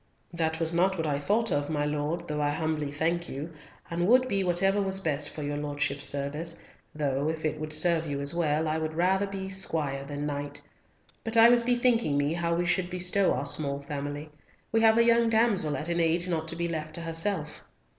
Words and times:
"That 0.33 0.59
was 0.59 0.73
not 0.73 0.97
what 0.97 1.05
I 1.05 1.19
thought 1.19 1.51
of, 1.51 1.69
my 1.69 1.85
Lord, 1.85 2.27
though 2.27 2.41
I 2.41 2.49
humbly 2.49 2.91
thank 2.91 3.29
you, 3.29 3.53
and 3.87 4.07
would 4.07 4.27
be 4.27 4.43
whatever 4.43 4.81
was 4.81 4.99
best 4.99 5.29
for 5.29 5.43
your 5.43 5.57
Lordship's 5.57 6.05
service, 6.05 6.59
though, 6.95 7.29
if 7.29 7.45
it 7.45 7.59
would 7.59 7.71
serve 7.71 8.07
you 8.07 8.19
as 8.19 8.33
well, 8.33 8.67
I 8.67 8.79
would 8.79 8.95
rather 8.95 9.27
be 9.27 9.47
squire 9.47 10.03
than 10.03 10.25
knight; 10.25 10.59
but 11.23 11.37
I 11.37 11.49
was 11.49 11.61
bethinking 11.61 12.17
me 12.17 12.33
how 12.33 12.55
we 12.55 12.65
should 12.65 12.89
bestow 12.89 13.31
our 13.35 13.45
small 13.45 13.79
family. 13.79 14.31
We 14.71 14.81
have 14.81 14.97
a 14.97 15.03
young 15.03 15.29
damsel 15.29 15.77
at 15.77 15.87
an 15.87 15.99
age 15.99 16.27
not 16.27 16.47
to 16.47 16.55
be 16.55 16.67
left 16.67 16.95
to 16.95 17.01
herself." 17.01 17.63